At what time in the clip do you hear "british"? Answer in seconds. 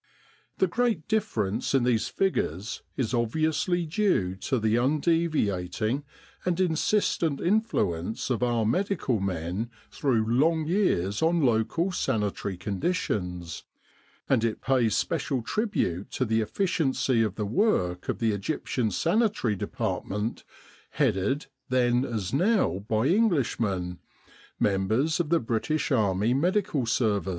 25.39-25.91